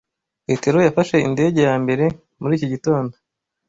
[0.47, 2.05] Petero yafashe indege ya mbere
[2.39, 3.13] muri iki gitondo.